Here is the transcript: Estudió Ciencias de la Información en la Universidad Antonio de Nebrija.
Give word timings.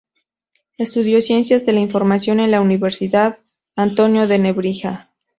Estudió 0.79 1.21
Ciencias 1.21 1.63
de 1.67 1.73
la 1.73 1.79
Información 1.79 2.39
en 2.39 2.49
la 2.49 2.59
Universidad 2.59 3.37
Antonio 3.75 4.25
de 4.25 4.39
Nebrija. 4.39 5.13